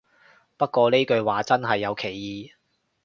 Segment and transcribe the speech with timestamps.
[0.57, 2.51] 不過呢句話真係有歧義